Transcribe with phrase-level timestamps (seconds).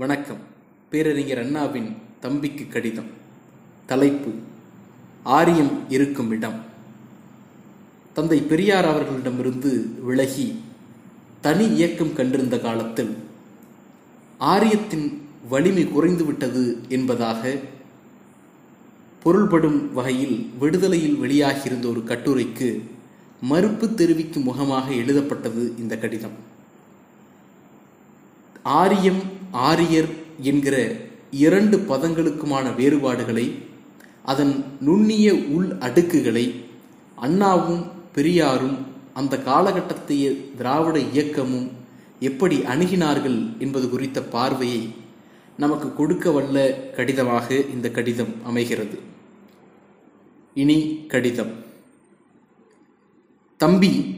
[0.00, 0.36] வணக்கம்.
[0.90, 3.08] பேரறிஞர் அண்ணாவின் தம்பிக்கு கடிதம்.
[3.86, 4.30] தலைப்பு
[5.22, 6.60] ஆரியம் இருக்கும் இடம்.
[8.12, 10.60] தந்தை பெரியார் அவர்களிடமிருந்து விலகி
[11.40, 13.16] தனி இயக்கம் கண்டிருந்த காலத்தில்
[14.40, 17.56] ஆரியத்தின் வலிமை குறைந்துவிட்டது என்பதாக
[19.22, 22.80] பொருள்படும் வகையில் விடுதலையில் வெளியாகியிருந்த ஒரு கட்டுரைக்கு
[23.40, 26.49] மறுப்பு தெரிவிக்கும் முகமாக எழுதப்பட்டது இந்த கடிதம்.
[28.62, 29.22] ஆரியம்
[29.52, 30.08] ஆரியர்
[30.40, 30.96] என்கிற
[31.30, 33.52] இரண்டு பதங்களுக்குமான வேறுபாடுகளை
[34.24, 36.54] அதன் நுண்ணிய உள் அடுக்குகளை
[37.16, 38.78] அண்ணாவும் பெரியாரும்
[39.14, 41.70] அந்த காலகட்டத்தைய திராவிட இயக்கமும்
[42.20, 44.88] எப்படி அணுகினார்கள் என்பது குறித்த பார்வையை
[45.56, 48.98] நமக்கு கொடுக்க வல்ல கடிதமாக இந்த கடிதம் அமைகிறது.
[50.54, 51.52] இனி கடிதம்.
[53.56, 54.14] தம்பி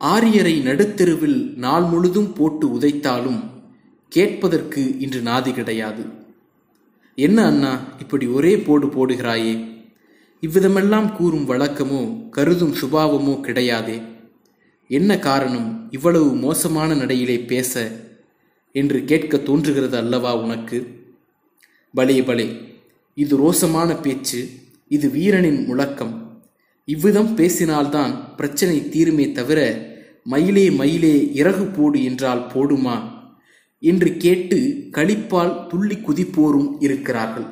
[0.00, 3.40] ஆரியரை நடுத்தெருவில் நாள் முழுதும் போட்டு உதைத்தாலும்
[4.08, 6.04] கேட்பதற்கு இன்று நாதி கிடையாது.
[7.14, 9.66] என்ன அண்ணா இப்படி ஒரே போடு போடுகிறாயே?
[10.42, 14.02] இவ்விதமெல்லாம் கூறும் வழக்கமோ கருதும் சுபாவமோ கிடையாதே.
[14.86, 17.92] என்ன காரணம் இவ்வளவு மோசமான நடையிலே பேச
[18.72, 20.80] என்று கேட்க தோன்றுகிறது அல்லவா உனக்கு?
[21.94, 22.48] பலே பலே
[23.14, 24.48] இது ரோசமான பேச்சு
[24.88, 26.14] இது வீரனின் முழக்கம்.
[26.84, 29.88] இவ்விதம் பேசினால்தான் பிரச்சனை தீருமே தவிர
[30.24, 33.00] மயிலே மயிலே இறகு போடு என்றால் போடுமா?
[33.80, 37.44] என்று கேட்டு களிப்பால் துள்ளி குதிப்போரும் இருக்கிறார்கள்.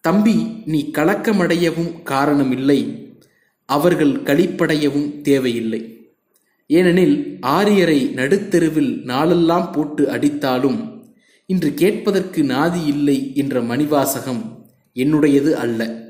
[0.00, 3.10] தம்பி நீ கலக்கமடையவும் காரணமில்லை.
[3.66, 6.10] அவர்கள் களிப்படையவும் தேவையில்லை.
[6.66, 11.04] ஏனெனில் ஆரியரை நடுத்தெருவில் நாளெல்லாம் போட்டு அடித்தாலும்
[11.46, 14.64] இன்று கேட்பதற்கு நாதி இல்லை என்ற மணிவாசகம்
[14.94, 16.04] என்னுடையது அல்ல.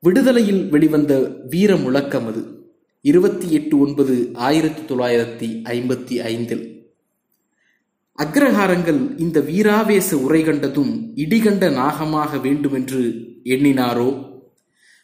[0.00, 2.59] விடுதலையில் வெளிவந்த வீர முழக்கம் அது
[3.02, 6.88] இருபத்தி எட்டு ஒன்பது ஆயிரத்தி தொள்ளாயிரத்தி ஐம்பத்தி ஐந்தில்.
[8.18, 14.36] அக்ரஹாரங்கள் இந்த வீராவேச உரை கண்டதும் இடிகண்ட நாகமாக வேண்டுமென்று எண்ணினாரோ?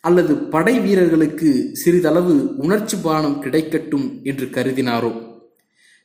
[0.01, 5.39] அல்லது படை வீரர்களுக்கு சிறிதளவு உணர்ச்சி பானம் கிடைக்கட்டும் என்று கருதினாரோ?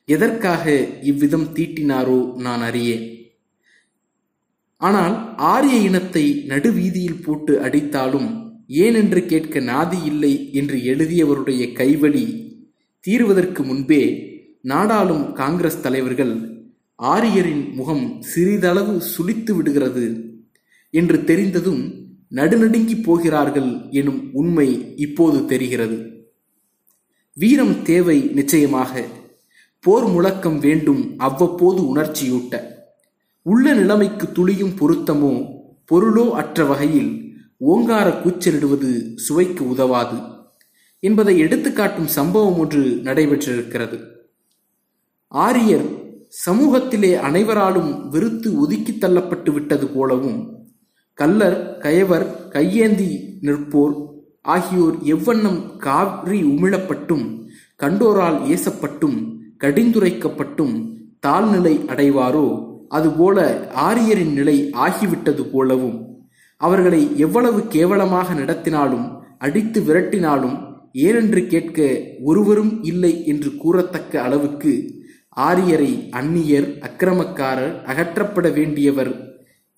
[0.04, 3.04] எதற்காக இவ்விதம் தீட்டினாரோ நான் அறியேன்
[4.76, 12.50] ஆனால் ஆரிய இனத்தை நடுவீதியில் போட்டு அடித்தாலும் ஏனென்று கேட்க நாதி இல்லை என்று எழுதியவருடைய கைவழி
[13.00, 14.30] தீர்வதற்கு முன்பே
[14.62, 16.60] நாடாளும் காங்கிரஸ் தலைவர்கள்
[16.94, 20.36] ஆரியரின் முகம் சிறிதளவு சுளித்து விடுகிறது
[20.90, 22.00] என்று தெரிந்ததும்
[22.30, 26.26] நடுநடுங்கி போகிறார்கள் எனும் உண்மை இப்போது தெரிகிறது.
[27.34, 29.04] வீரம் தேவை நிச்சயமாக.
[29.80, 32.60] போர் முழக்கம் வேண்டும் அவ்வப்போது உணர்ச்சியூட்ட.
[33.42, 35.46] உள்ள நிலைமைக்கு துளியும் பொருத்தமோ
[35.92, 37.31] பொருளோ அற்ற வகையில்
[37.70, 40.18] ஓங்கார கூச்சலிடுவது சுவைக்கு உதவாது
[41.00, 43.98] என்பதை எடுத்துக்காட்டும் சம்பவம் ஒன்று நடைபெற்றிருக்கிறது.
[45.28, 45.86] ஆரியர்
[46.46, 50.40] சமூகத்திலே அனைவராலும் வெறுத்து ஒதுக்கி தள்ளப்பட்டு விட்டது போலவும்
[51.14, 53.94] கல்லர் கயவர் கையேந்தி நிற்போர்
[54.42, 57.26] ஆகியோர் எவ்வண்ணம் காவி உமிழப்பட்டும்
[57.78, 59.18] கண்டோரால் ஏசப்பட்டும்
[59.60, 60.74] கடிந்துரைக்கப்பட்டும்
[61.26, 62.46] தாழ்நிலை அடைவாரோ
[62.88, 63.38] அதுபோல
[63.74, 66.11] ஆரியரின் நிலை ஆகிவிட்டது போலவும்.
[66.62, 69.06] அவர்களை எவ்வளவு கேவலமாக நடத்தினாலும்
[69.38, 70.56] அடித்து விரட்டினாலும்
[71.02, 71.78] ஏனென்று கேட்க
[72.22, 74.72] ஒருவரும் இல்லை என்று கூறத்தக்க அளவுக்கு
[75.40, 79.12] ஆரியரை அந்நியர் அக்கிரமக்காரர் அகற்றப்பட வேண்டியவர்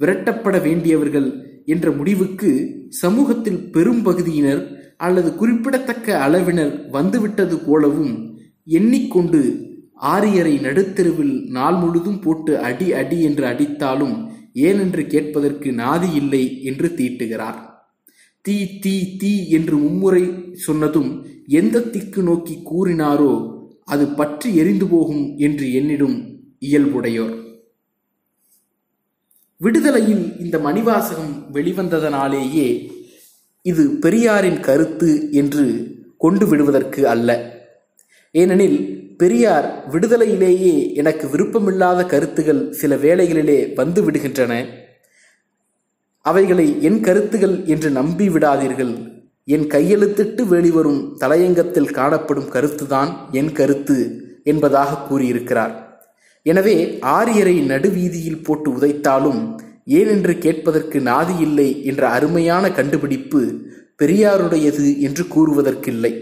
[0.01, 1.29] விரட்டப்பட வேண்டியவர்கள்
[1.65, 2.51] என்ற முடிவுக்கு
[2.97, 4.63] சமூகத்தில் பெரும் பகுதியினர்
[4.97, 8.15] அல்லது குறிப்பிடத்தக்க அளவினர் வந்துவிட்டது போலவும்
[8.73, 9.41] எண்ணிக்கொண்டு
[10.13, 14.17] ஆரியரை நடுத்தெருவில் நாள் முழுதும் போட்டு அடி அடி என்று அடித்தாலும்
[14.55, 17.59] ஏனென்று கேட்பதற்கு நாதி இல்லை என்று தீட்டுகிறார்.
[18.45, 20.25] தீ தீ தீ என்று மும்முறை
[20.67, 21.11] சொன்னதும்
[21.61, 23.33] எந்த திக்கு நோக்கி கூறினாரோ
[23.85, 26.17] அது பற்றி எரிந்து போகும் என்று எண்ணிடும்
[26.69, 27.35] இயல்புடையோர்.
[29.61, 32.69] விடுதலையில் இந்த மணிவாசகம் வெளிவந்ததனாலேயே
[33.63, 35.65] இது பெரியாரின் கருத்து என்று
[36.17, 37.31] கொண்டு விடுவதற்கு அல்ல.
[38.35, 38.79] ஏனெனில்
[39.19, 44.53] பெரியார் விடுதலையிலேயே எனக்கு விருப்பமில்லாத கருத்துகள் சில வேளைகளிலே வந்து விடுகின்றன.
[46.21, 48.95] அவைகளை என் கருத்துகள் என்று நம்பி விடாதீர்கள்.
[49.45, 53.99] என் கையெழுத்திட்டு வெளிவரும் தலையங்கத்தில் காணப்படும் கருத்துதான் என் கருத்து
[54.45, 55.75] என்பதாக கூறியிருக்கிறார்.
[56.43, 59.41] எனவே ஆரியரை நடுவீதியில் போட்டு உதைத்தாலும்
[59.99, 63.43] ஏனென்று கேட்பதற்கு நாதி இல்லை என்ற அருமையான கண்டுபிடிப்பு
[64.03, 66.13] பெரியாருடையது என்று கூறுவதற்கில்லை.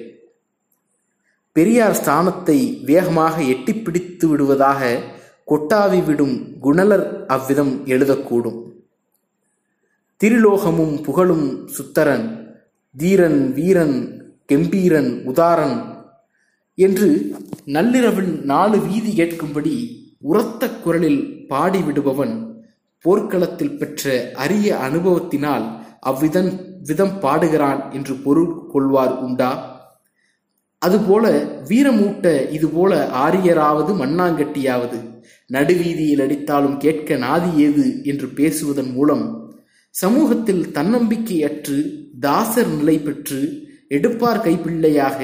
[1.56, 5.00] பெரியார் ஸ்தானத்தை வேகமாக எட்டி பிடித்து விடுவதாக
[5.46, 8.58] கொட்டாவி விடும் குணலர் அவ்விதம் எழுதக்கூடும்.
[10.20, 12.26] திரிலோகமும் புகழும் சுத்தரன்
[12.94, 13.96] தீரன் வீரன்
[14.46, 15.76] கெம்பீரன் உதாரன்
[16.75, 17.08] என்று
[17.64, 19.75] நள்ளிரவில் நாலு வீதி கேட்கும்படி
[20.20, 22.34] உரத்த குரலில் பாடிவிடுபவன்
[23.04, 25.66] போர்க்களத்தில் பெற்ற அரிய அனுபவத்தினால்
[26.00, 26.50] அவ்விதம்
[26.81, 29.72] விதம் பாடுகிறான் என்று பொருள் கொள்வார் உண்டா?
[30.82, 31.26] அதுபோல
[31.69, 32.93] வீரமூட்ட இதுபோல
[33.25, 34.99] ஆரியராவது மண்ணாங்கட்டியாவது.
[35.46, 39.25] நடுவீதியில் அடித்தாலும் கேட்க நாதி ஏது என்று பேசுவதன் மூலம்
[39.94, 41.79] சமூகத்தில் தன்னம்பிக்கையற்று
[42.20, 43.40] தாசர் நிலை பெற்று
[43.88, 45.19] எடுப்பார் கைப்பிள்ளையாக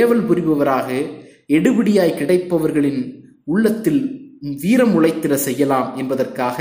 [0.00, 0.88] ஏவல் புரிபவராக
[1.48, 3.02] எடுபிடியாய் கிடைப்பவர்களின்
[3.44, 4.02] உள்ளத்தில்
[4.60, 6.58] வீரம் உழைத்திட செய்யலாம் என்பதற்காக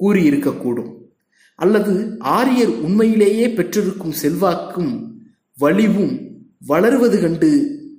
[0.00, 0.90] கூறியிருக்கக்கூடும்.
[1.58, 4.92] அல்லது ஆரியர் உண்மையிலேயே பெற்றிருக்கும் செல்வாக்கும்
[5.58, 6.14] வலிவும்
[6.62, 7.50] வளருவது கண்டு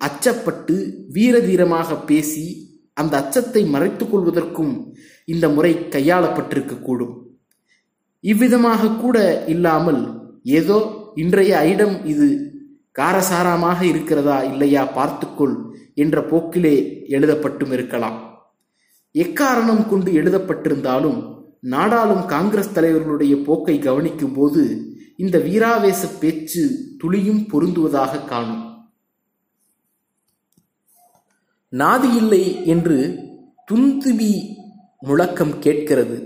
[0.07, 0.75] அச்சப்பட்டு
[1.15, 2.45] வீரதீரமாக பேசி
[2.93, 4.73] அந்த அச்சத்தை மறைத்துக் கொள்வதற்கும்
[5.33, 7.15] இந்த முறை கையாளப்பட்டிருக்கக்கூடும்.
[8.23, 9.17] இவ்விதமாக கூட
[9.53, 10.01] இல்லாமல்
[10.59, 10.77] ஏதோ
[11.23, 12.27] இன்றைய ஐடம் இது
[12.99, 15.55] காரசாரமாக இருக்கிறதா இல்லையா பார்த்துக்கொள்
[16.03, 16.75] என்ற போக்கிலே
[17.15, 18.17] எழுதப்பட்டும் இருக்கலாம்.
[19.15, 21.19] எக்காரணம் கொண்டு எழுதப்பட்டிருந்தாலும்
[21.73, 24.63] நாடாளும் காங்கிரஸ் தலைவர்களுடைய போக்கை கவனிக்கும் போது
[25.23, 26.61] இந்த வீராவேச பேச்சு
[26.97, 28.61] துளியும் பொருந்துவதாக காணும்.
[31.71, 32.97] நாதி இல்லை என்று
[33.71, 34.45] துந்துவி
[34.99, 36.17] முழக்கம் கேட்கிறது.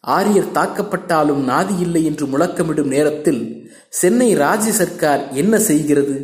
[0.00, 3.42] ஆரியர் தாக்கப்பட்டாலும் நாதி இல்லை என்று முழக்கமிடும் நேரத்தில்
[3.88, 6.16] சென்னை ராஜ்ய சர்க்கார் என்ன செய்கிறது?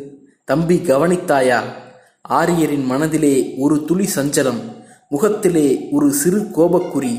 [0.43, 1.59] தம்பி கவனித்தாயா?
[2.29, 4.63] ஆரியரின் மனதிலே ஒரு துளி சஞ்சலம்
[5.09, 7.13] முகத்திலே ஒரு சிறு கோபக்குறி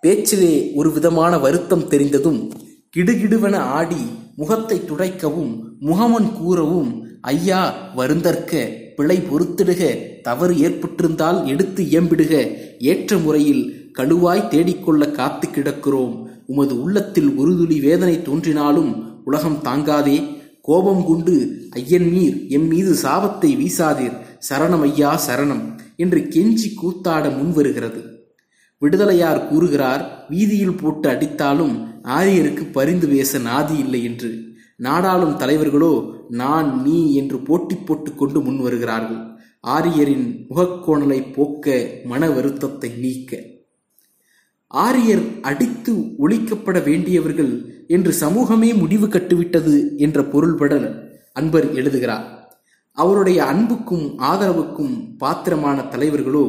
[0.00, 2.52] பேச்சிலே ஒரு விதமான வருத்தம் தெரிந்ததும்
[2.96, 4.00] கிடுகிடுவென ஆடி
[4.36, 9.82] முகத்தை துடைக்கவும் முகமன் கூறவும் ஐயா வருந்தற்க பிழை பொறுத்திடுக
[10.22, 16.26] தவறு ஏற்பட்டிருந்தால் எடுத்து இயம்பிடுக ஏற்ற முறையில் கழுவாய் தேடிக்கொள்ள காத்து கிடக்கிறோம்.
[16.46, 20.38] உமது உள்ளத்தில் ஒரு துளி வேதனை தோன்றினாலும் உலகம் தாங்காதே.
[20.62, 24.16] கோபம் கொண்டு ஐயன் நீர் எம் மீது சாபத்தை வீசாதீர்.
[24.50, 25.64] சரணம் ஐயா சரணம்
[25.96, 28.09] என்று கெஞ்சி கூத்தாட முன்வருகிறது.
[28.82, 31.74] விடுதலையார் கூறுகிறார் வீதியில் போட்டு அடித்தாலும்
[32.08, 34.30] ஆரியருக்கு பரிந்து பேச நாதி இல்லை என்று.
[34.76, 35.92] நாடாளும் தலைவர்களோ
[36.28, 39.20] நான் நீ என்று போட்டி போட்டு கொண்டு முன் வருகிறார்கள்.
[39.66, 41.66] ஆரியரின் முகக்கோணலை போக்க
[42.04, 43.42] மன வருத்தத்தை நீக்க.
[44.66, 47.52] ஆரியர் அடித்து ஒழிக்கப்பட வேண்டியவர்கள்
[47.88, 50.74] என்று சமூகமே முடிவு கட்டுவிட்டது என்ற பொருள்பட
[51.32, 52.26] அன்பர் எழுதுகிறார்.
[52.92, 56.46] அவருடைய அன்புக்கும் ஆதரவுக்கும் பாத்திரமான தலைவர்களோ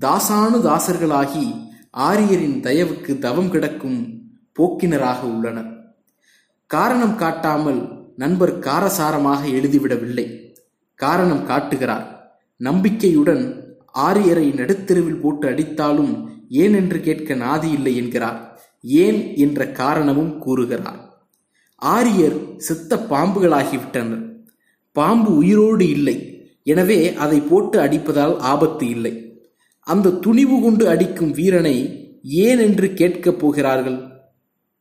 [0.00, 1.54] தாசானு தாசர்களாகி
[1.90, 4.24] ஆரியரின் தயவுக்கு தவம் கிடக்கும்
[4.58, 5.96] போக்கினராக உள்ளனர்.
[6.66, 10.54] காரணம் காட்டாமல் நண்பர் காரசாரமாக எழுதிவிடவில்லை.
[10.94, 12.36] காரணம் காட்டுகிறார்.
[12.56, 18.60] நம்பிக்கையுடன் ஆரியரை நடுத்தெருவில் போட்டு அடித்தாலும் ஏன் என்று கேட்க நாதி இல்லை என்கிறார்.
[18.82, 21.24] ஏன் என்ற காரணமும் கூறுகிறார்.
[21.74, 24.44] ஆரியர் செத்த பாம்புகளாகிவிட்டனர்.
[24.92, 26.48] பாம்பு உயிரோடு இல்லை.
[26.62, 29.25] எனவே அதை போட்டு அடிப்பதால் ஆபத்து இல்லை.
[29.86, 31.76] அந்த துணிவு கொண்டு அடிக்கும் வீரனை
[32.22, 33.98] ஏன் என்று கேட்கப் போகிறார்கள்?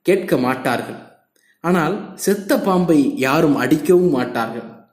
[0.01, 1.19] கேட்க மாட்டார்கள்.
[1.59, 4.89] ஆனால் செத்த பாம்பை யாரும் அடிக்கவும் மாட்டார்கள்.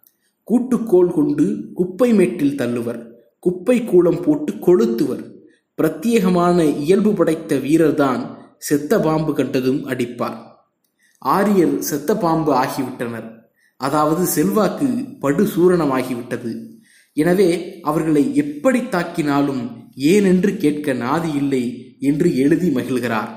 [0.49, 3.25] கூட்டுக்கோள் கொண்டு குப்பை மேட்டில் தள்ளுவர்.
[3.39, 5.25] குப்பை கூலம் போட்டு கொளுத்துவர்.
[5.79, 10.39] பிரத்யேகமான இயல்பு படைத்த வீரர்தான் செத்த பாம்பு கண்டதும் அடிப்பார்.
[11.19, 13.29] ஆரியர் செத்த பாம்பு ஆகிவிட்டனர்.
[13.77, 14.89] அதாவது செல்வாக்கு
[15.21, 16.53] படுசூரணமாகிவிட்டது.
[17.13, 23.29] எனவே அவர்களை எப்படி தாக்கினாலும் ஏனென்று கேட்க நாதி இல்லை என்று எழுதி மகிழ்கிறார்.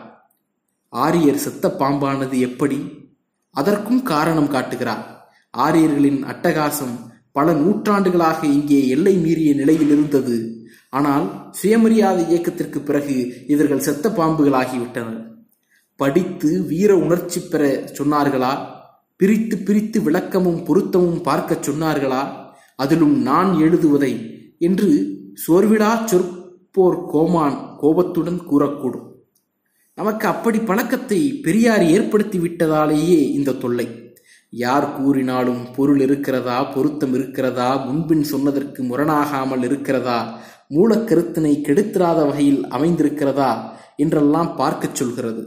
[0.89, 3.07] ஆரியர் செத்த பாம்பானது எப்படி?
[3.49, 5.33] அதற்கும் காரணம் காட்டுகிறார்.
[5.49, 6.95] ஆரியர்களின் அட்டகாசம்
[7.31, 10.65] பல நூற்றாண்டுகளாக இங்கே எல்லை மீறிய நிலையில் இருந்தது.
[10.89, 15.33] ஆனால் சுயமரியாதை இயக்கத்திற்கு பிறகு இவர்கள் செத்த பாம்புகளாகிவிட்டனர்
[15.95, 18.67] படித்து வீர உணர்ச்சி பெற சொன்னார்களா?
[19.15, 22.27] பிரித்து பிரித்து விளக்கமும் பொருத்தமும் பார்க்கச் சொன்னார்களா?
[22.75, 24.13] அதிலும் நான் எழுதுவதை
[24.59, 25.13] என்று
[25.47, 26.05] சோர்விடா
[26.75, 29.05] போர் கோமான் கோபத்துடன் கூறக்கூடும்.
[29.97, 33.87] நமக்கு அப்படி பழக்கத்தை பெரியார் ஏற்படுத்தி விட்டதாலேயே இந்த தொல்லை.
[34.53, 40.19] யார் கூறினாலும் பொருள் இருக்கிறதா பொருத்தம் இருக்கிறதா முன்பின் சொன்னதற்கு முரணாகாமல் இருக்கிறதா
[40.75, 43.51] மூலக்கருத்தினை கெடுத்திராத வகையில் அமைந்திருக்கிறதா
[44.03, 45.43] என்றெல்லாம் பார்க்கச் சொல்கிறது.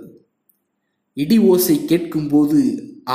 [1.16, 2.58] இடி ஓசை கேட்கும்போது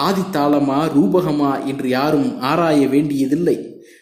[0.06, 3.58] ஆதி தாளமா ரூபகமா என்று யாரும் ஆராய வேண்டியதில்லை.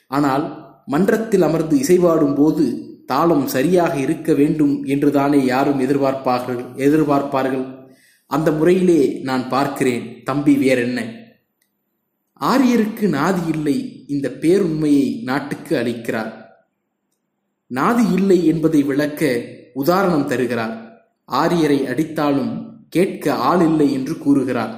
[0.08, 0.46] ஆனால்
[0.86, 2.66] மன்றத்தில் அமர்ந்து இசைவாடும் போது
[3.12, 7.66] தாளம் சரியாக இருக்க வேண்டும் என்றுதானே யாரும் எதிர்பார்ப்பார்கள் எதிர்பார்ப்பார்கள்?
[8.32, 11.00] அந்த முறையிலே நான் பார்க்கிறேன் தம்பி வேறென்ன?
[12.42, 13.78] ஆரியருக்கு நாதி இல்லை
[14.08, 16.32] இந்த பேருண்மையை நாட்டுக்கு அளிக்கிறார்.
[17.72, 19.32] நாதி இல்லை என்பதை விளக்க
[19.74, 20.74] உதாரணம் தருகிறார்.
[21.30, 22.54] ஆரியரை அடித்தாலும்
[22.90, 24.74] கேட்க ஆள் இல்லை என்று கூறுகிறார்.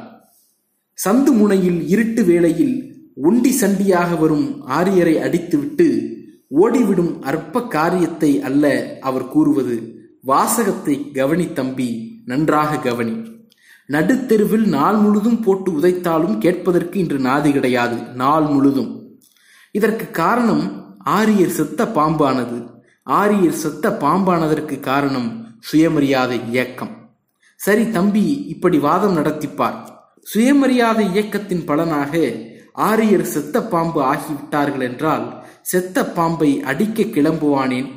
[0.97, 2.75] சந்து முனையில் இருட்டு வேளையில்
[3.23, 4.47] ஒண்டி சண்டியாக வரும்
[4.77, 5.87] ஆரியரை அடித்துவிட்டு
[6.61, 10.05] ஓடிவிடும் அற்ப காரியத்தை அல்ல அவர் கூறுவது.
[10.21, 13.15] வாசகத்தை கவனி தம்பி நன்றாக கவனி.
[13.87, 19.19] நடுத்தெருவில் நாள் முழுதும் போட்டு உதைத்தாலும் கேட்பதற்கு இன்று நாதி கிடையாது நாள் முழுதும்.
[19.71, 22.67] இதற்கு காரணம் ஆரியர் செத்த பாம்பானது.
[23.03, 27.11] ஆரியர் செத்த பாம்பானதற்கு காரணம் சுயமரியாதை இயக்கம்.
[27.55, 29.77] சரி தம்பி இப்படி வாதம் நடத்திப்பார்.
[30.21, 32.31] சுயமரியாதை இயக்கத்தின் பலனாக
[32.73, 37.89] ஆரியர் செத்த பாம்பு ஆகிவிட்டார்கள் என்றால் செத்த பாம்பை அடிக்க கிளம்புவானேன்.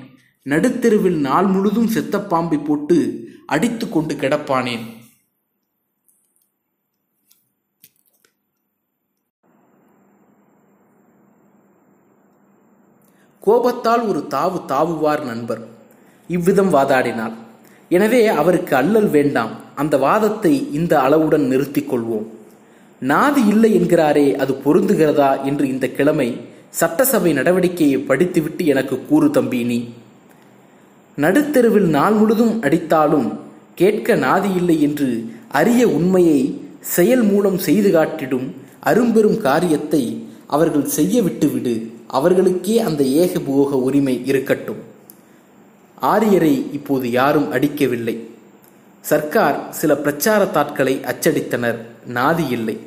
[0.47, 2.99] நடுத்தெருவில் நாள் முழுதும் செத்த பாம்பை போட்டு
[3.55, 4.85] அடித்து கொண்டு கிடப்பானேன்.
[13.47, 15.63] கோபத்தால் ஒரு தாவு தாவுவார் நண்பர்.
[16.37, 17.35] இவ்விதம் வாதாடினார்
[17.97, 19.53] எனவே அவருக்கு அல்லல் வேண்டாம்.
[19.81, 22.27] அந்த வாதத்தை இந்த அளவுடன் நிறுத்திக் கொள்வோம்.
[23.03, 26.29] நாதி இல்லை என்கிறாரே அது பொருந்துகிறதா என்று இந்த கிழமை
[26.77, 29.89] சட்டசபை நடவடிக்கையை படித்துவிட்டு எனக்கு கூறு தம்பி நீ.
[31.17, 33.39] நடுத்தெருவில் நாள் முழுதும் அடித்தாலும்
[33.75, 41.91] கேட்க நாதி இல்லை என்று அரிய உண்மையை செயல் மூலம் செய்து காட்டிடும் அரும்பெரும் காரியத்தை அவர்கள் செய்ய விட்டுவிடு.
[42.07, 44.83] அவர்களுக்கே அந்த ஏகபோக உரிமை இருக்கட்டும்.
[45.95, 48.29] ஆரியரை இப்போது யாரும் அடிக்கவில்லை.
[49.01, 51.79] சர்க்கார் சில பிரச்சார தாட்களை அச்சடித்தனர்.
[52.15, 52.79] நாதி இல்லை.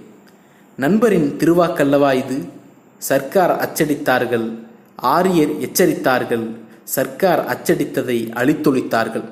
[0.76, 2.58] நண்பரின் திருவாக்கல்லவா இது?
[3.00, 4.60] சர்க்கார் அச்சடித்தார்கள்.
[4.96, 6.56] ஆரியர் எச்சரித்தார்கள்.
[6.84, 9.24] சர்க்கார் அச்சடித்ததை அழித்தொழித்தார்கள்.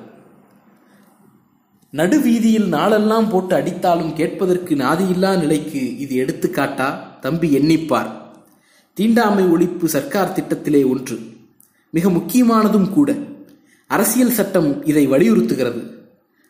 [1.90, 6.94] நடுவீதியில் நாளெல்லாம் போட்டு அடித்தாலும் கேட்பதற்கு நாதியில்லா நிலைக்கு இது எடுத்துக்காட்டா?
[7.20, 8.10] தம்பி எண்ணிப்பார்.
[8.94, 11.18] தீண்டாமை ஒழிப்பு சர்க்கார் திட்டத்திலே ஒன்று.
[11.90, 13.14] மிக முக்கியமானதும் கூட.
[13.86, 15.82] அரசியல் சட்டம் இதை வலியுறுத்துகிறது.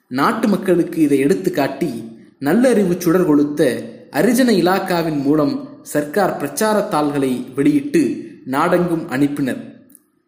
[0.09, 2.05] நாட்டு மக்களுக்கு இதை எடுத்துக்காட்டி
[2.39, 3.83] நல்லறிவு சுடர் கொளுத்த
[4.13, 9.73] அரிஜன இலாக்காவின் மூலம் சர்க்கார் பிரச்சார தாள்களை வெளியிட்டு நாடெங்கும் அனுப்பினர்.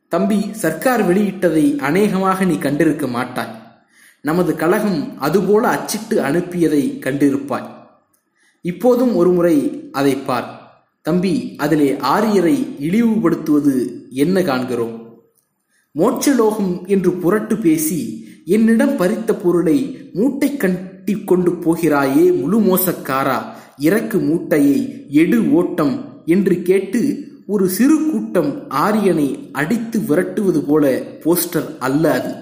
[0.09, 3.83] தம்பி சர்க்கார் வெளியிட்டதை அநேகமாக நீ கண்டிருக்க மாட்டாய்.
[4.21, 7.67] நமது கழகம் அதுபோல அச்சிட்டு அனுப்பியதை கண்டிருப்பாய்.
[8.63, 10.59] இப்போதும் ஒருமுறை அதை பார்.
[11.03, 15.23] தம்பி அதிலே ஆரியரை இழிவுபடுத்துவது என்ன காண்கிறோம்?
[15.99, 23.37] மோட்சலோகம் என்று புரட்டு பேசி என்னிடம் பறித்த பொருளை மூட்டை கண் கட்டி கொண்டு போகிறாயே முழு மோசக்காரா?
[23.79, 25.95] இறக்கு மூட்டையை எடு ஓட்டம்
[26.27, 27.01] என்று கேட்டு
[27.47, 30.85] ஒரு சிறு கூட்டம் ஆரியனை அடித்து விரட்டுவது போல
[31.25, 32.33] போஸ்டர் அல்ல அது.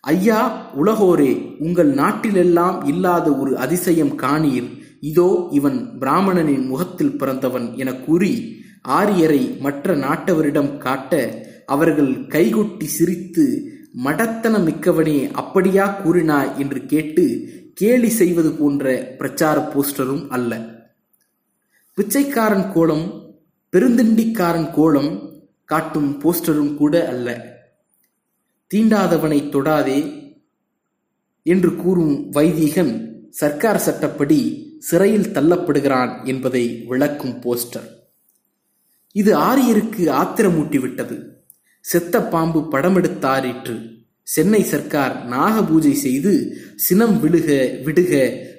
[0.00, 0.40] ஐயா
[0.80, 4.68] உலகோரே உங்கள் நாட்டிலெல்லாம் இல்லாத ஒரு அதிசயம் காணீர்.
[5.00, 8.32] இதோ இவன் பிராமணனின் முகத்தில் பிறந்தவன் என கூறி
[8.82, 11.12] ஆரியரை மற்ற நாட்டவரிடம் காட்ட
[11.66, 13.44] அவர்கள் கைகொட்டி சிரித்து
[13.96, 17.24] மடத்தன மிக்கவனே அப்படியா கூறினாய் என்று கேட்டு
[17.74, 20.76] கேலி செய்வது போன்ற பிரச்சார போஸ்டரும் அல்ல.
[21.94, 23.36] பிச்சைக்காரன் கோலம்
[23.72, 27.56] பெருந்திண்டிக்காரன் கோலம் காட்டும் போஸ்டரும் கூட அல்ல.
[28.74, 30.00] தீண்டாதவனை தொடாதே
[31.42, 37.88] என்று கூறும் வைதீகன் சர்க்கார் சட்டப்படி சிறையில் தள்ளப்படுகிறான் என்பதை விளக்கும் போஸ்டர்.
[39.12, 41.37] இது ஆரியருக்கு ஆத்திரமூட்டிவிட்டது.
[41.84, 43.76] செத்த பாம்பு படமெடுத்தாரிற்று.
[44.26, 46.32] சென்னை சர்க்கார் நாக பூஜை செய்து
[46.76, 47.48] சினம் விழுக
[47.84, 48.12] விடுக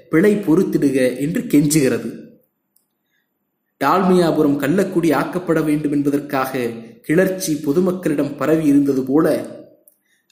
[0.09, 2.09] பிழை பொறுத்திடுக என்று கெஞ்சுகிறது.
[3.81, 6.61] டால்மியாபுரம் கள்ளக்குடி ஆக்கப்பட வேண்டும் என்பதற்காக
[7.01, 9.27] கிளர்ச்சி பொதுமக்களிடம் பரவி இருந்தது போல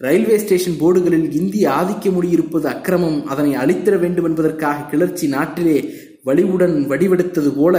[0.01, 5.77] ரயில்வே ஸ்டேஷன் போர்டுகளில் இந்திய ஆதிக்க மொழியிருப்பது அக்கிரமம் அதனை அழித்திட வேண்டும் என்பதற்காக கிளர்ச்சி நாட்டிலே
[6.23, 7.75] வலிவுடன் வடிவெடுத்தது போல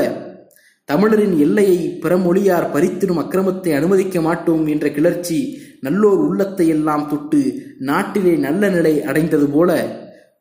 [0.89, 5.39] தமிழரின் எல்லையை பிறமொழியார் பறித்திடும் அக்கிரமத்தை அனுமதிக்க மாட்டோம் என்ற கிளர்ச்சி
[5.81, 7.41] நல்லோர் உள்ளத்தை எல்லாம் தொட்டு
[7.79, 9.71] நாட்டிலே நல்ல நிலை அடைந்தது போல.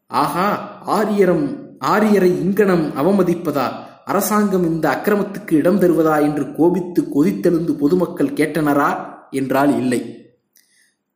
[0.07, 3.67] ஆகா ஆரியரம் ஆரியரை இங்கனம் அவமதிப்பதா?
[4.05, 8.89] அரசாங்கம் இந்த அக்கிரமத்துக்கு இடம் தருவதா என்று கோபித்து கொதித்தெழுந்து பொதுமக்கள் கேட்டனரா?
[9.31, 10.01] என்றால் இல்லை.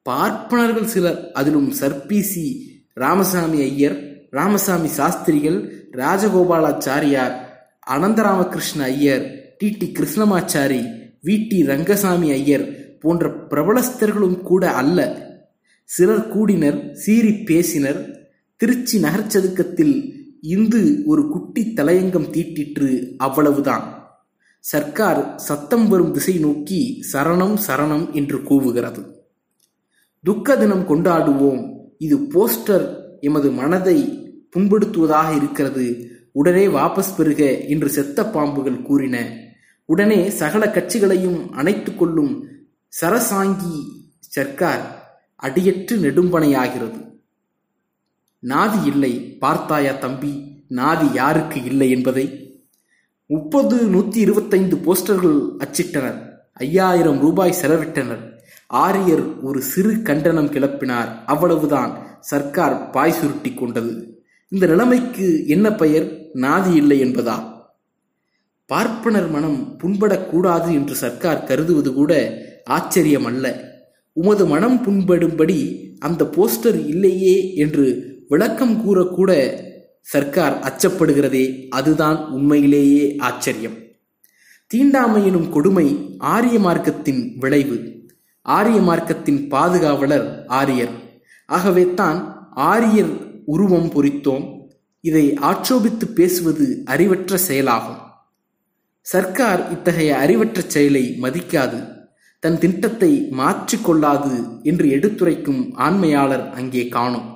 [0.03, 2.45] பார்ப்பனர்கள் சிலர் அதிலும் சர்பிசி
[2.93, 3.97] ராமசாமி ஐயர்
[4.29, 5.59] ராமசாமி சாஸ்திரிகள்
[5.91, 7.50] Rajagopalachariar
[7.91, 9.69] Anantharamakrishna Iyer T.
[9.69, 9.91] T.
[9.99, 11.45] Krishnamachari V.
[11.49, 11.63] T.
[11.63, 15.29] Rangasamy Iyer போன்ற பிரபலஸ்தர்களும் கூட அல்ல.
[15.83, 18.29] சிலர் கூடினர் சீறி பேசினர்.
[18.55, 23.99] திருச்சி நகர்ச்சதுக்கத்தில் இந்து ஒரு குட்டி தலையங்கம் தீட்டிற்று அவ்வளவுதான்.
[24.59, 29.05] சர்க்கார் சத்தம் வரும் திசை நோக்கி சரணம் சரணம் என்று கூவுகிறது.
[30.23, 31.75] துக்க தினம் கொண்டாடுவோம்.
[31.97, 33.99] இது போஸ்டர் எமது மனதை
[34.55, 36.09] புண்படுத்துவதாக இருக்கிறது.
[36.31, 39.17] உடனே வாபஸ் பெறுக என்று செத்த பாம்புகள் கூறின.
[39.85, 42.33] உடனே சகல கட்சிகளையும் அணைத்து கொள்ளும்
[43.01, 43.75] சரசாங்கி
[44.19, 44.85] சர்க்கார்
[45.43, 46.99] அடியற்று நெடும்பனையாகிறது
[48.43, 50.31] நாதி இல்லை பார்த்தாயா தம்பி
[50.69, 52.25] நாதி யாருக்கு இல்லை என்பதை?
[53.25, 56.19] முப்பது நூத்தி இருபத்தைந்து போஸ்டர்கள் அச்சிட்டனர்
[56.53, 58.23] ஐயாயிரம் ரூபாய் செலவிட்டனர்.
[58.67, 64.21] ஆரியர் ஒரு சிறு கண்டனம் கிளப்பினார் அவ்வளவுதான் சர்க்கார் பாய் சுருட்டி கொண்டது.
[64.47, 66.20] இந்த நிலைமைக்கு என்ன பெயர்?
[66.33, 67.59] நாதி இல்லை என்பதா?
[68.65, 72.33] பார்ப்பனர் மனம் புண்படக்கூடாது என்று சர்க்கார் கருதுவது கூட
[72.63, 73.69] ஆச்சரியம் அல்ல
[74.13, 79.59] உமது மனம் புண்படும்படி அந்த போஸ்டர் இல்லையே என்று விளக்கம் கூறக்கூட
[80.01, 83.77] சர்க்கார் அச்சப்படுகிறதே அதுதான் உண்மையிலேயே ஆச்சரியம்.
[84.67, 88.07] தீண்டாமை எனும் கொடுமை ஆரிய மார்க்கத்தின் விளைவு.
[88.41, 90.89] ஆரிய மார்க்கத்தின் பாதுகாவலர் ஆரியர்.
[91.45, 94.60] ஆகவே தான் ஆரியர் உருவம் பொறித்தோம்.
[95.01, 98.01] இதை ஆட்சோபித்து பேசுவது அறிவற்ற செயலாகும்.
[99.01, 101.79] சர்க்கார் இத்தகைய அறிவற்ற செயலை மதிக்காது
[102.39, 107.27] தன் திட்டத்தை மாற்றிக்கொள்ளாது என்று எடுத்துரைக்கும் ஆண்மையாளர் அங்கே காணும்.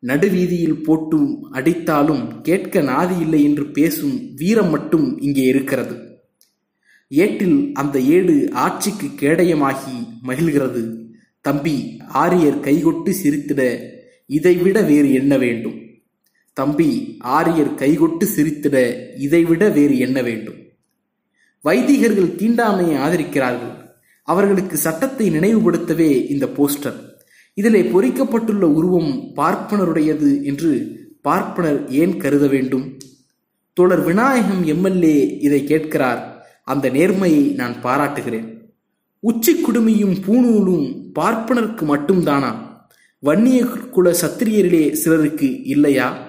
[0.00, 5.94] நடுவீதியில் போட்டும் அடித்தாலும் கேட்க நாதி இல்லை என்று பேசும் வீரம் மட்டும் இங்கே இருக்கிறது.
[7.08, 10.82] ஏட்டில் அந்த ஏடு ஆட்சிக்கு கேடயமாகி மகிழ்கிறது.
[11.40, 13.62] தம்பி ஆரியர் கைகொட்டு சிரித்திட
[14.26, 15.83] இதைவிட வேறு என்ன வேண்டும்?
[16.54, 20.54] தம்பி ஆரியர் கைகொட்டு சிரித்திட இதைவிட வேறு என்ன வேண்டும்?
[21.64, 23.92] வைதிகர்கள் தீண்டாமையை ஆதரிக்கிறார்கள்.
[24.22, 26.94] அவர்களுக்கு சட்டத்தை நினைவுபடுத்தவே இந்த போஸ்டர்.
[27.54, 32.98] இதிலே பொறிக்கப்பட்டுள்ள உருவம் பார்ப்பனருடையது என்று பார்ப்பனர் ஏன் கருத வேண்டும்?
[33.72, 36.46] தோழர் விநாயகம் எம்எல்ஏ இதை கேட்கிறார்.
[36.64, 38.72] அந்த நேர்மையை நான் பாராட்டுகிறேன்.
[39.20, 42.54] உச்சி குடுமியும் பூணூலும் பார்ப்பனருக்கு மட்டும்தானா?
[43.18, 46.23] வன்னிய குல சத்திரியரிலே சிலருக்கு இல்லையா?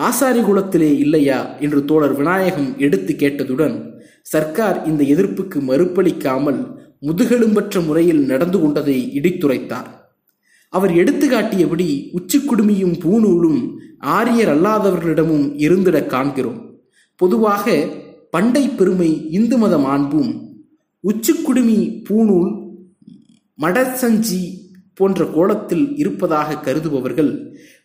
[0.00, 1.38] ஆசாரி குலத்திலே இல்லையா?
[1.60, 3.76] என்று தோழர் விநாயகம் எடுத்து கேட்டதுடன்
[4.22, 6.60] சர்க்கார் இந்த எதிர்ப்புக்கு மறுப்பளிக்காமல்
[7.06, 9.88] முதுகெலும்பற்ற முறையில் நடந்து கொண்டதை இடித்துரைத்தார்.
[10.72, 11.88] அவர் எடுத்து காட்டியபடி
[12.18, 13.60] உச்சிக்குடுமியும் பூநூலும்
[14.16, 16.60] ஆரியர் அல்லாதவர்களிடமும் இருந்திட காண்கிறோம்.
[17.20, 17.64] பொதுவாக
[18.30, 20.30] பண்டை பெருமை இந்து மத மாண்பும்
[21.04, 21.78] உச்சிக்குடுமி
[22.08, 22.50] பூநூல்
[23.58, 24.42] மடசஞ்சி
[24.98, 27.30] போன்ற கோலத்தில் இருப்பதாக கருதுபவர்கள்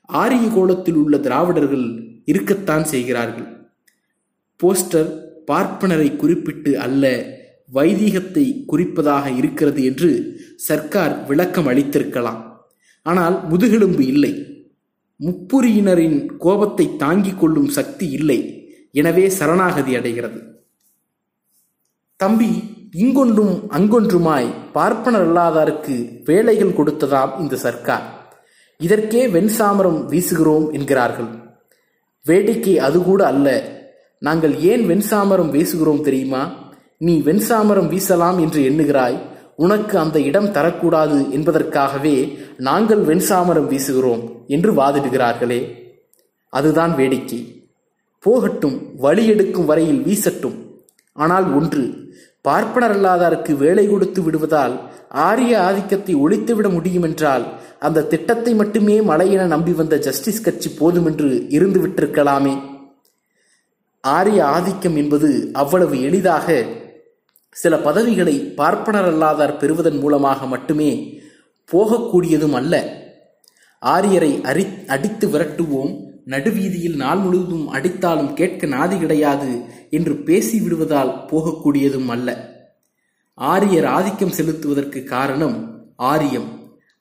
[0.09, 1.85] ஆரிய கோலத்தில் உள்ள திராவிடர்கள்
[2.25, 3.48] இருக்கத்தான் செய்கிறார்கள்.
[4.63, 5.09] போஸ்டர்
[5.50, 7.33] பார்ப்பனரை குறிப்பிட்டு அல்ல
[7.74, 10.09] வைதீகத்தை குறிப்பதாக இருக்கிறது என்று
[10.55, 12.41] சர்க்கார் விளக்கம் அளித்திருக்கலாம்.
[13.01, 14.33] ஆனால் முதுகெலும்பு இல்லை.
[15.20, 18.39] முப்புரியினரின் கோபத்தை தாங்கிக் கொள்ளும் சக்தி இல்லை.
[18.91, 20.39] எனவே சரணாகதி அடைகிறது.
[22.15, 22.50] தம்பி
[22.94, 28.25] இங்கொன்றும் அங்கொன்றுமாய் பார்ப்பனர் அல்லாதாருக்கு வேலைகள் கொடுத்ததாம் இந்த சர்க்கார்.
[28.77, 31.25] இதற்கே வெண்சாமரம் வீசுகிறோம் என்கிறார்கள்.
[32.24, 33.64] வேடிக்கை அது கூட அல்ல.
[34.20, 36.53] நாங்கள் ஏன் வெண்சாமரம் வீசுகிறோம் தெரியுமா?
[36.98, 39.20] நீ வெண்சாமரம் வீசலாம் என்று எண்ணுகிறாய்.
[39.55, 45.72] உனக்கு அந்த இடம் தரக்கூடாது என்பதற்காகவே நாங்கள் வெண்சாமரம் வீசுகிறோம் என்று வாதிடுகிறார்களே.
[46.50, 47.70] அதுதான் வேடிக்கை.
[48.20, 50.83] போகட்டும் வழி எடுக்கும் வரையில் வீசட்டும்.
[51.14, 59.01] ஆனால் ஒன்று பார்ப்பனர் அல்லாதாருக்கு வேலை கொடுத்து விடுவதால் ஆரிய ஆதிக்கத்தை ஒழித்துவிட முடியும் என்றால் அந்த திட்டத்தை மட்டுமே
[59.01, 62.60] மழையென நம்பி வந்த ஜஸ்டிஸ் கட்சி போதுமென்று இருந்து விட்டிருக்கலாமே
[64.04, 66.66] ஆரிய ஆதிக்கம் என்பது அவ்வளவு எளிதாக
[67.51, 71.22] சில பதவிகளை பார்ப்பனர் அல்லாதார் பெறுவதன் மூலமாக மட்டுமே
[71.74, 72.84] போகக்கூடியதும் அல்ல.
[73.82, 75.94] ஆரியரை அரி அடித்து விரட்டுவோம்
[76.25, 79.50] நடுவீதியில் நாள் முழுவதும் அடித்தாலும் கேட்க நாதி கிடையாது
[79.90, 82.54] என்று பேசி விடுவதால் போகக்கூடியதும் அல்ல.
[83.37, 85.57] ஆரியர் ஆதிக்கம் செலுத்துவதற்கு காரணம்
[86.11, 86.50] ஆரியம்.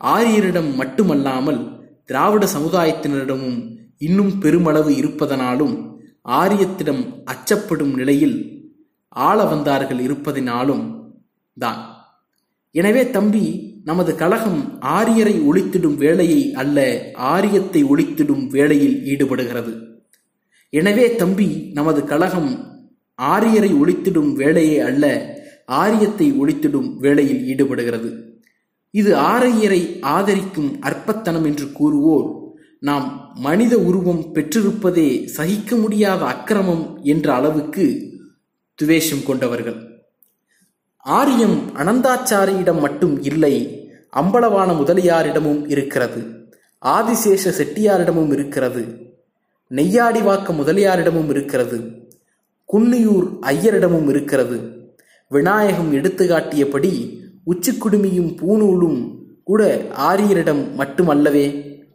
[0.00, 1.60] ஆரியரிடம் மட்டுமல்லாமல்
[2.04, 3.58] திராவிட சமுதாயத்தினரிடமும்
[3.98, 5.74] இன்னும் பெருமளவு இருப்பதனாலும்
[6.40, 8.36] ஆரியத்திடம் அச்சப்படும் நிலையில்
[9.08, 10.84] ஆள வந்தார்கள் இருப்பதினாலும்
[11.56, 11.80] தான்.
[12.74, 13.44] எனவே தம்பி
[13.84, 14.60] நமது கழகம்
[14.96, 16.78] ஆரியரை ஒழித்திடும் வேலையை அல்ல
[17.32, 19.72] ஆரியத்தை ஒழித்திடும் வேலையில் ஈடுபடுகிறது.
[20.72, 22.52] எனவே தம்பி நமது கழகம்
[23.18, 25.04] ஆரியரை ஒழித்திடும் வேலையை அல்ல
[25.68, 28.32] ஆரியத்தை ஒழித்திடும் வேலையில் ஈடுபடுகிறது.
[28.90, 32.42] இது ஆரியரை ஆதரிக்கும் அற்பத்தனம் என்று கூறுவோர்
[32.78, 38.12] நாம் மனித உருவம் பெற்றிருப்பதே சகிக்க முடியாத அக்கிரமம் என்ற அளவுக்கு
[38.74, 39.78] துவேஷம் கொண்டவர்கள்.
[40.98, 43.54] ஆரியம் அனந்தாச்சாரியிடம் மட்டும் இல்லை
[44.12, 49.12] அம்பலவான முதலியாரிடமும் இருக்கிறது ஆதிசேஷ செட்டியாரிடமும் இருக்கிறது
[49.70, 51.78] நெய்யாடிவாக்க முதலியாரிடமும் இருக்கிறது
[52.72, 54.73] குன்னியூர் ஐயரிடமும் இருக்கிறது.
[55.30, 61.46] விநாயகம் எடுத்துக்காட்டியபடி உச்சிக்குடுமியும் பூநூலும் கூட ஆரியரிடம் மட்டுமல்லவே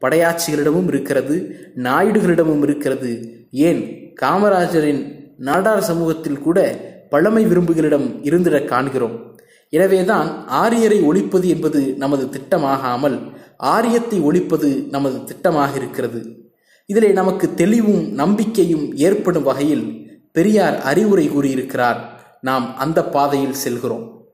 [0.01, 3.43] படையாட்சிகளிடமும் இருக்கிறது நாயுடுகளிடமும் இருக்கிறது.
[3.51, 4.11] ஏன்?
[4.21, 6.77] காமராஜரின் நாடார் சமூகத்தில் கூட
[7.09, 9.37] பழமை விரும்புகளிடம் இருந்திட காண்கிறோம்.
[9.69, 16.49] எனவேதான் ஆரியரை ஒழிப்பது என்பது நமது திட்டமாகாமல் ஆரியத்தை ஒழிப்பது நமது திட்டமாக இருக்கிறது
[16.85, 22.18] இதிலே நமக்கு தெளிவும் நம்பிக்கையும் ஏற்படும் வகையில் பெரியார் அறிவுரை கூறியிருக்கிறார்.
[22.41, 24.27] நாம் அந்த பாதையில் செல்கிறோம்.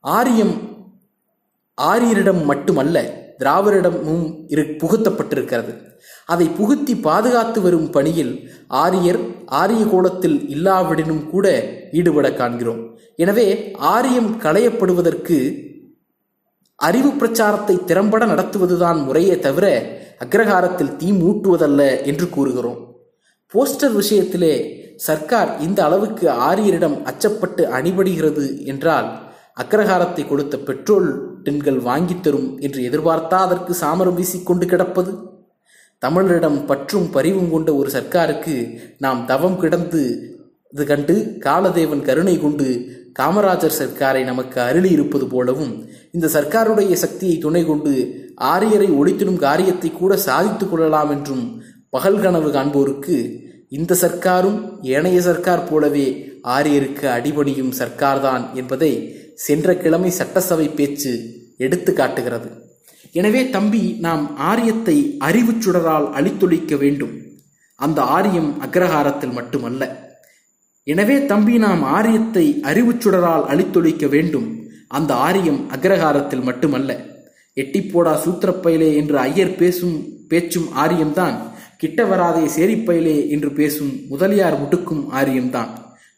[0.00, 0.54] ஆரியம்
[1.78, 5.72] ஆரியரிடம் மட்டுமல்ல திராவிடமும் இரு புகுத்தப்பட்டிருக்கிறது.
[6.26, 11.46] அதை புகுத்தி பாதுகாத்து வரும் பணியில் ஆரியர் ஆரிய கோலத்தில் இல்லாவிடனும் கூட
[11.92, 12.96] ஈடுபட காண்கிறோம்.
[13.16, 15.38] எனவே ஆரியம் களையப்படுவதற்கு
[16.74, 19.66] அறிவு பிரச்சாரத்தை திறம்பட நடத்துவதுதான் முறையே தவிர
[20.24, 22.80] அக்ரஹாரத்தில் தீ மூட்டுவதல்ல என்று கூறுகிறோம்.
[23.54, 24.54] போஸ்டர் விஷயத்திலே
[24.96, 29.20] சர்க்கார் இந்த அளவுக்கு ஆரியரிடம் அச்சப்பட்டு அணிபடுகிறது என்றால்
[29.62, 35.18] அக்ரஹாரத்தை கொடுத்த பெட்ரோல் டின்கள் வாங்கித் தரும் என்று எதிர்பார்த்தா அதற்கு சாமரம் வீசிக்கொண்டு கிடப்பது?
[36.06, 40.32] தமிழரிடம் பற்றும் பரிவும் கொண்ட ஒரு சர்க்காருக்கு நாம் தவம் கிடந்து
[40.72, 47.64] இது கண்டு காலதேவன் கருணை கொண்டு காமராஜர் சர்க்காரை நமக்கு அருளி இருப்பது போலவும் இந்த சர்க்காருடைய சக்தியை துணை
[47.64, 53.44] கொண்டு ஆரியரை ஒழித்திடும் காரியத்தை கூட சாதித்துக் கொள்ளலாம் என்றும் பகல் கனவு காண்போருக்கு
[53.76, 56.06] இந்த சர்க்காரும் ஏனைய சர்க்கார் போலவே
[56.56, 58.92] ஆரியருக்கு அடிபணியும் சர்க்கார்தான் என்பதை
[59.46, 61.12] சென்ற கிழமை சட்டசபை பேச்சு
[61.56, 62.48] எடுத்து காட்டுகிறது.
[63.12, 67.14] எனவே தம்பி நாம் ஆரியத்தை அறிவுச் சுடரால் அழித்தொழிக்க வேண்டும்.
[67.74, 69.82] அந்த ஆரியம் அக்ரஹாரத்தில் மட்டுமல்ல.
[70.86, 74.48] எனவே தம்பி நாம் ஆரியத்தை அறிவுச் சுடரால் அழித்தொழிக்க வேண்டும்.
[74.88, 76.90] அந்த ஆரியம் அக்ரஹாரத்தில் மட்டுமல்ல.
[77.56, 79.96] எட்டிப்போடா சூத்திரப்பயலே என்று ஐயர் பேசும்
[80.28, 81.36] பேச்சும் ஆரியம்தான்.
[81.84, 85.72] கிட்ட வராதே சேரிப்பயிலே என்று பேசும் முதலியார் முட்டுக்கும் ஆரியம்தான்.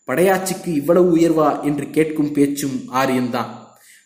[0.09, 3.51] படையாட்சிக்கு இவ்வளவு உயர்வா என்று கேட்கும் பேச்சும் ஆரியம்தான்.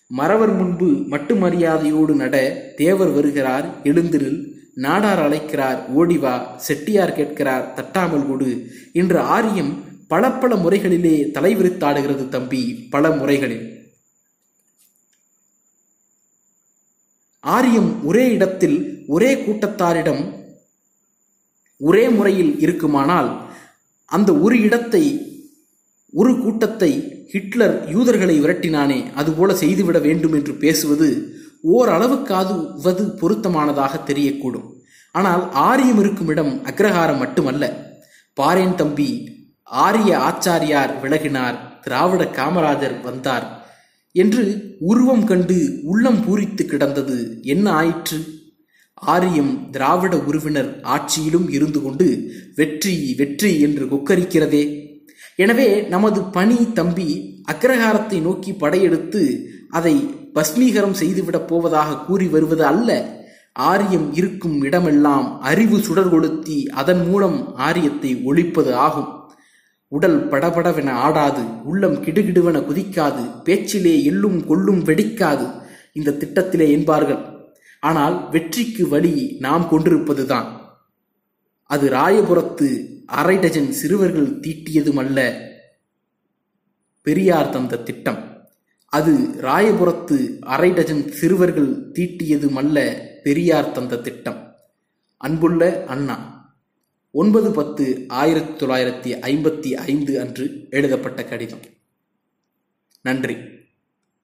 [0.07, 2.37] மறவர் முன்பு மட்டு மரியாதையோடு நட
[2.77, 4.41] தேவர் வருகிறார் எழுந்திரில்
[4.75, 8.51] நாடார் அழைக்கிறார் ஓடிவா செட்டியார் கேட்கிறார் தட்டாமல் கொடு
[8.93, 9.73] என்று ஆரியம்
[10.09, 13.67] பல பல முறைகளிலே தலைவிரித்தாடுகிறது தம்பி பல முறைகளில்.
[17.41, 20.23] ஆரியம் ஒரே இடத்தில் ஒரே கூட்டத்தாரிடம்
[21.81, 23.31] ஒரே முறையில் இருக்குமானால்
[24.09, 25.05] அந்த ஒரு இடத்தை
[26.13, 26.93] ஒரு கூட்டத்தை
[27.33, 31.09] ஹிட்லர் யூதர்களை விரட்டினானே அதுபோல செய்துவிட வேண்டும் என்று பேசுவது
[31.77, 34.69] ஓரளவுக்காவது பொருத்தமானதாக தெரியக்கூடும்.
[35.15, 37.65] ஆனால் ஆரியம் இருக்கும் இடம் அக்ரஹாரம் மட்டுமல்ல.
[38.37, 39.09] பாரேன் தம்பி
[39.85, 43.47] ஆரிய ஆச்சாரியார் விலகினார் திராவிட காமராஜர் வந்தார்
[44.15, 44.45] என்று
[44.91, 47.19] உருவம் கண்டு உள்ளம் பூரித்து கிடந்தது
[47.53, 48.19] என்ன ஆயிற்று?
[49.01, 54.89] ஆரியம் திராவிட உருவினர் ஆட்சியிலும் இருந்து கொண்டு வெற்றி வெற்றி என்று கொக்கரிக்கிறதே.
[55.37, 59.95] எனவே நமது பணி தம்பி அக்ரஹாரத்தை நோக்கி படையெடுத்து அதை
[60.35, 63.19] பஸ்மீகரம் செய்துவிடப் போவதாக கூறி வருவது அல்ல.
[63.53, 69.09] ஆரியம் இருக்கும் இடமெல்லாம் அறிவு சுடர் கொளுத்தி அதன் மூலம் ஆரியத்தை ஒழிப்பது ஆகும்.
[69.89, 75.47] உடல் படபடவென ஆடாது உள்ளம் கிடுகிடுவென குதிக்காது பேச்சிலே எள்ளும் கொள்ளும் வெடிக்காது.
[75.93, 77.30] இந்த திட்டத்திலே என்பார்கள்.
[77.81, 80.59] ஆனால் வெற்றிக்கு வழி நாம் கொண்டிருப்பதுதான்.
[81.63, 85.49] அது ராயபுரத்து அரை டஜன் சிறுவர்கள் தீட்டியதுமல்ல.
[87.03, 88.49] பெரியார் தந்த திட்டம்.
[88.87, 94.55] அது ராயபுரத்து அரை டஜன் சிறுவர்கள் தீட்டியதுமல்ல பெரியார் தந்த திட்டம்.
[95.17, 96.39] அன்புள்ள அண்ணா
[97.11, 101.61] ஒன்பது பத்து ஆயிரத்தி தொள்ளாயிரத்தி ஐம்பத்தி ஐந்து அன்று எழுதப்பட்ட கடிதம்.
[103.03, 103.37] நன்றி.